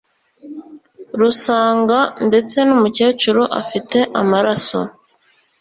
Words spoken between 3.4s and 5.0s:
afite amaraso.